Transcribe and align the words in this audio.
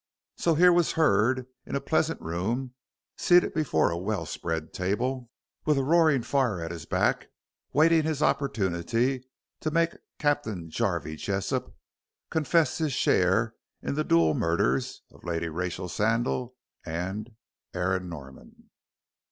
So 0.35 0.55
here 0.55 0.73
was 0.73 0.93
Hurd 0.93 1.45
in 1.63 1.75
a 1.75 1.79
pleasant 1.79 2.19
room, 2.21 2.73
seated 3.19 3.53
before 3.53 3.91
a 3.91 3.97
well 3.99 4.25
spread 4.25 4.73
table, 4.73 5.15
and 5.63 5.67
with 5.67 5.77
a 5.77 5.83
roaring 5.83 6.23
fire 6.23 6.59
at 6.59 6.71
his 6.71 6.85
back, 6.87 7.27
waiting 7.71 8.01
his 8.01 8.23
opportunity 8.23 9.23
to 9.59 9.69
make 9.69 9.95
Captain 10.17 10.71
Jarvey 10.71 11.17
Jessop 11.17 11.75
confess 12.31 12.79
his 12.79 12.93
share 12.93 13.53
in 13.83 13.93
the 13.93 14.03
dual 14.03 14.33
murders 14.33 15.03
of 15.11 15.23
Lady 15.23 15.49
Rachel 15.49 15.87
Sandal 15.87 16.55
and 16.83 17.35
Aaron 17.75 18.09
Norman. 18.09 18.71